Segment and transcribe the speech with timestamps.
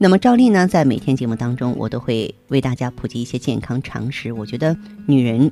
[0.00, 4.32] 那么照例呢，在每天节目当中，我都会为大家普及一些健康常识。
[4.32, 5.50] 我觉得女人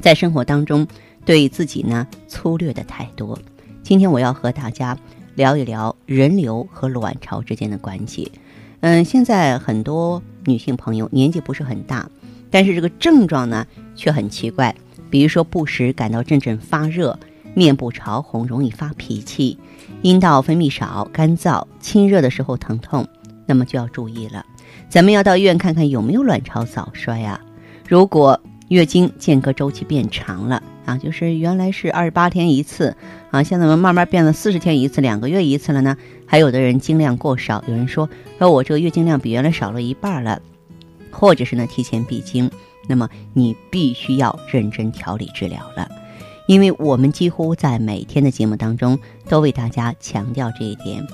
[0.00, 0.86] 在生活当中
[1.26, 3.38] 对自己呢粗略的太多。
[3.82, 4.96] 今天我要和大家
[5.34, 8.32] 聊一聊人流和卵巢之间的关系。
[8.80, 12.08] 嗯，现在很多女性朋友年纪不是很大，
[12.50, 14.74] 但是这个症状呢却很奇怪，
[15.10, 17.18] 比如说不时感到阵阵发热，
[17.52, 19.58] 面部潮红，容易发脾气，
[20.00, 23.06] 阴道分泌少、干燥、亲热的时候疼痛。
[23.46, 24.44] 那么就要注意了，
[24.88, 27.40] 咱们要到医院看看有没有卵巢早衰啊。
[27.88, 32.96] 如果月经间隔周期变长了啊，就是原来是二十八天一次
[33.30, 35.96] 啊，现在我们慢慢变了四十天一次、两个月一次了呢。
[36.26, 40.42] 还有的人经量过少，有人说说我这个月经量比原来少了一半了，
[41.12, 42.50] 或者是呢提前闭经，
[42.88, 45.88] 那么你必须要认真调理治疗了，
[46.48, 51.06] 因为我们几乎在每天的节目当中都为大家强调这一点。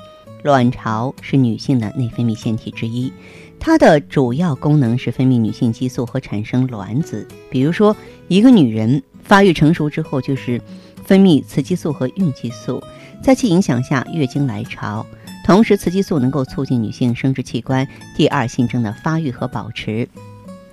[0.43, 3.12] 卵巢是女性的内分泌腺体之一，
[3.61, 7.27] 它的主要功能是分泌女性激素和产生卵子。
[7.51, 7.97] 比如说，
[8.29, 10.61] 一个女人发育成熟之后，就是
[11.05, 12.83] 分泌雌激素和孕激素，
[13.23, 15.07] 在其影响下，月经来潮。
[15.45, 20.09] 同时，雌激素能够促进女性生殖器官第二性征的发育和保持。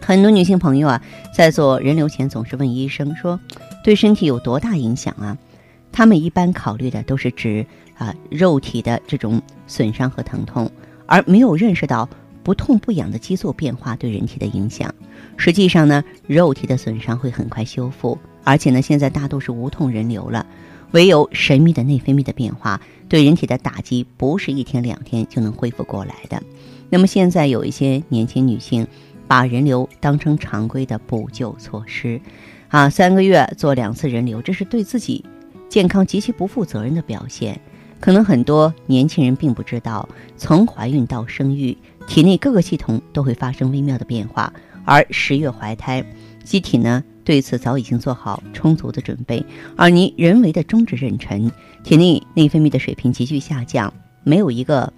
[0.01, 1.01] 很多女性朋友啊，
[1.35, 3.39] 在做人流前总是问医生说
[3.83, 5.37] ：“对身体有多大影响啊？”
[5.91, 7.65] 他们一般考虑的都是指
[7.97, 10.71] 啊肉体的这种损伤和疼痛，
[11.05, 12.07] 而没有认识到
[12.43, 14.93] 不痛不痒的激素变化对人体的影响。
[15.35, 20.45] 实际上呢，肉体的损伤会很快修复，而且呢，现在大多是无痛人流了。
[20.91, 26.41] 唯有神秘的内分泌的变化对人体的打击，不是一天两天就能恢复过来的。
[26.89, 28.87] 那么现在有一些年轻女性
[29.27, 32.19] 把人流当成常规的补救措施，
[32.69, 35.23] 啊，三个月做两次人流，这是对自己。
[35.69, 37.59] 健康极其不负责任的表现，
[37.99, 44.51] 可能很多年轻人并不知道，从怀孕到生育，体内各个系统都会发生微妙的变化。
[44.83, 46.03] 而十月怀胎，
[46.43, 49.45] 机体呢对此早已经做好充足的准备。
[49.75, 51.51] 而你人为的终止妊娠，
[51.83, 53.93] 体内内分泌的水平急剧下降，
[54.23, 54.91] 没有一个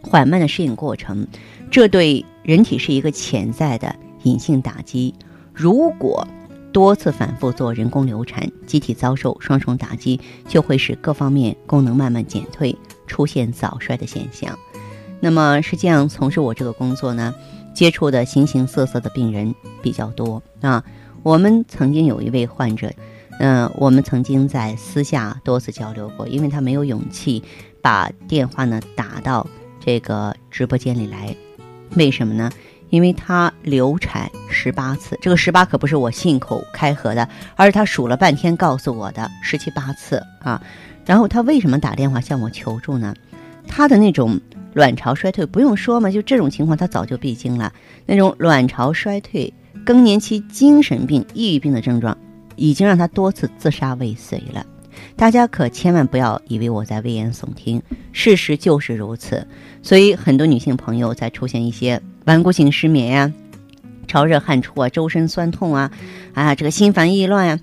[0.00, 1.26] 缓慢的适应过程，
[1.72, 3.92] 这对人体是一个潜在的
[4.22, 5.12] 隐性打击。
[5.52, 6.24] 如果
[6.72, 14.56] 多次反复做人工流产，机体遭受双重打击，就会使各方面功能慢慢减退，出现早衰的现象。
[15.20, 17.34] 那么，实际上从事我这个工作呢，
[17.74, 20.84] 接触的形形色色的病人比较多啊。
[21.24, 22.92] 我们曾经有一位患者，
[23.40, 27.42] 嗯，我们曾经在私下多次交流过，因为他没有勇气
[27.82, 29.44] 把电话呢打到
[29.80, 31.34] 这个直播间里来，
[31.96, 32.50] 为什么呢？
[32.90, 40.62] 因为她流产十八次，这个十八可不是我信口开河的，而是她数了半天告诉我的十七八次啊。
[41.04, 43.14] 然后她为什么打电话向我求助呢？
[43.66, 44.40] 她的那种
[44.74, 47.72] 卵巢衰退不用说嘛，就这种情况她早就闭经了。
[48.06, 49.52] 那种卵巢衰退、
[49.84, 52.16] 更年期精神病、抑郁病的症状，
[52.56, 54.64] 已经让她多次自杀未遂了。
[55.14, 57.82] 大家可千万不要以为我在危言耸听，
[58.12, 59.46] 事实就是如此。
[59.82, 62.00] 所以很多女性朋友在出现一些。
[62.28, 63.32] 顽固性失眠呀，
[64.06, 65.90] 潮热汗出啊，周身酸痛啊，
[66.34, 67.58] 啊，这个心烦意乱呀，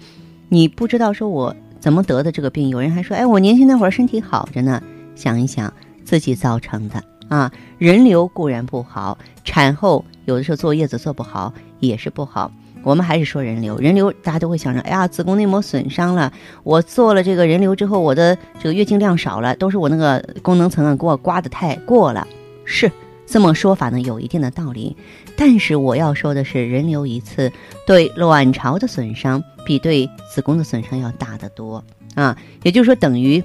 [0.49, 2.69] 你不知道说我怎么得的这个病？
[2.69, 4.81] 有人还说，哎，我年轻那会儿身体好着呢。
[5.13, 5.71] 想一想，
[6.03, 6.99] 自己造成的
[7.29, 7.51] 啊。
[7.77, 12.51] 人流固然不好，产后有的时候坐月子做不好也是不好。
[12.81, 16.33] 我们还是说人流，人流大家都会想着，哎呀，子宫内膜损伤了，
[16.63, 22.27] 我做了这个人流之后，我的这个月经量少了，都是我那个功能层啊给我刮的太过了，
[22.65, 22.91] 是。
[23.27, 24.95] 这么说法呢，有一定的道理，
[25.35, 27.51] 但是我要说的是，人流一次
[27.85, 31.83] 对卵巢的损伤比对子宫的损伤要大得多
[32.13, 32.37] 啊！
[32.63, 33.43] 也就是说，等于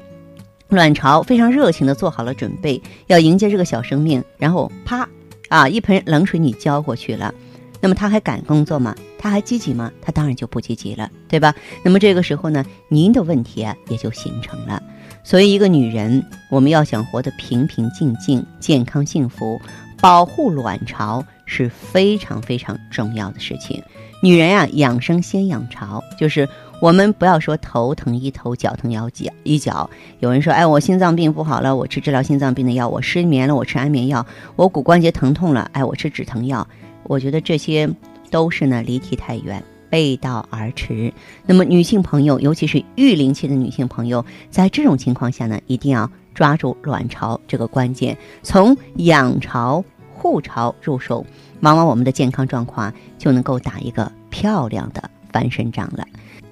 [0.69, 5.09] 卵巢非常热情地做好了准备，要迎接这个小生命，然后啪
[5.49, 7.35] 啊，一盆冷水你浇过去了，
[7.81, 8.95] 那么他还敢工作吗？
[9.21, 9.93] 他还积极吗？
[10.01, 11.55] 他当然就不积极了，对吧？
[11.85, 14.83] 那么这个时候呢，您的问题啊也就形成了。
[15.23, 19.61] 所以，一个女人，我们要想活得平平静静、健康幸福，
[20.01, 23.83] 保护卵巢是非常非常重要的事情。
[24.23, 26.49] 女人呀，养生先养巢，就是
[26.81, 29.91] 我们不要说头疼一头，脚疼腰脚一脚。
[30.21, 34.25] 有人说，哎，我心脏病不好了，我吃治疗心脏病的药；我失眠了，我吃安眠药；
[34.57, 36.67] 我骨关节疼痛了，哎，我吃止疼药。
[37.05, 37.91] 我觉得这些
[38.31, 41.13] 都是呢离题太远，背道而驰。
[41.47, 49.85] 那么女性朋友，尤其是育龄期的女性朋友，在这种情况下呢，一定要抓住卵巢这个关键，从养巢
[50.15, 51.27] 护巢入手，
[51.61, 56.07] 往往我们的健康状况就能够打一个漂亮的翻身仗了。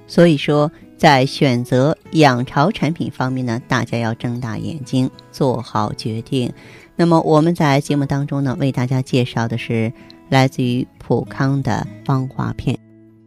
[0.07, 6.53] 所以说，在选择养巢产品方面呢，大家要睁大眼睛，做好决定。
[6.97, 9.93] 那么我们在节目当中呢，为大家介绍的是
[10.29, 12.77] 来自于普康的芳华片，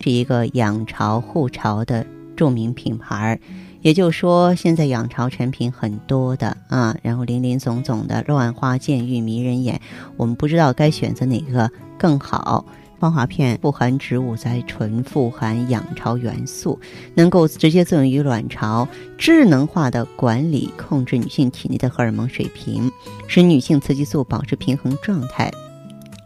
[0.02, 3.40] 是一个养巢护巢的著名品牌儿。
[3.82, 9.80] 也就是说，现在养巢产品很多的啊，然后林林总总的，乱花渐欲迷人眼，
[10.18, 12.66] 我们不知道该选择哪个更好。
[13.02, 16.80] 芳华片富含植物甾醇，富含养巢元素，
[17.16, 18.88] 能够直接作用于卵巢，
[19.18, 22.92] 智能化的管理控制女性体内的荷尔蒙水平，
[23.28, 25.52] 使女性雌激素保持平衡状态，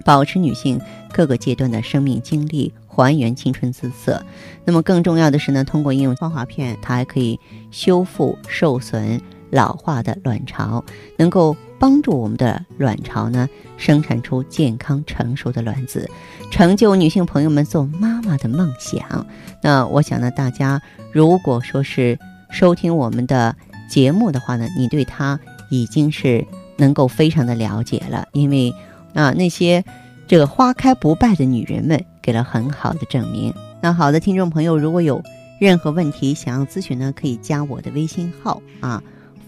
[0.03, 0.77] 保持女性
[1.13, 4.21] 各个阶段的生命经历，还原青春姿色。
[4.65, 7.39] 那么更重要的是呢，通过应用芳华片，它还可以
[7.71, 10.83] 修复受损、老化的卵巢，
[11.17, 11.55] 能够。
[11.79, 16.09] 帮助我们的卵巢呢生产出健康成熟的卵子，
[16.51, 19.25] 成就女性朋友们做妈妈的梦想。
[19.61, 20.81] 那我想呢，大家
[21.11, 22.17] 如果说是
[22.49, 23.55] 收听我们的
[23.89, 25.39] 节目的话呢，你对它
[25.69, 26.45] 已经是
[26.77, 28.73] 能够非常的了解了，因为
[29.13, 29.83] 啊那些
[30.27, 33.53] 这个花开不败的女人们给了很好的证明。
[33.81, 35.21] 那好的，听众朋友，如果有
[35.59, 39.01] 任何问题想要咨询呢，可以加我的微信号啊。